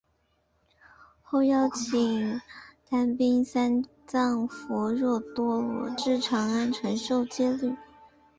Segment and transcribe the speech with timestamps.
[1.21, 2.41] 后邀请
[2.89, 7.75] 罽宾三藏弗若多罗至长安传授戒律。